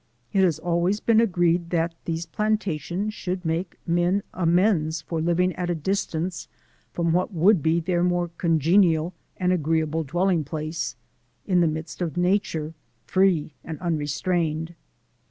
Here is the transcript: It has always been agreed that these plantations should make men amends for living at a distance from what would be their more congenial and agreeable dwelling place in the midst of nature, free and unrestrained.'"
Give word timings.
It 0.33 0.43
has 0.43 0.57
always 0.57 0.99
been 0.99 1.21
agreed 1.21 1.69
that 1.69 1.93
these 2.05 2.25
plantations 2.25 3.13
should 3.13 3.45
make 3.45 3.77
men 3.85 4.23
amends 4.33 5.03
for 5.03 5.21
living 5.21 5.53
at 5.53 5.69
a 5.69 5.75
distance 5.75 6.47
from 6.91 7.11
what 7.11 7.31
would 7.31 7.61
be 7.61 7.79
their 7.79 8.01
more 8.03 8.29
congenial 8.39 9.13
and 9.37 9.53
agreeable 9.53 10.03
dwelling 10.03 10.43
place 10.43 10.95
in 11.45 11.61
the 11.61 11.67
midst 11.67 12.01
of 12.01 12.17
nature, 12.17 12.73
free 13.05 13.53
and 13.63 13.77
unrestrained.'" 13.79 14.73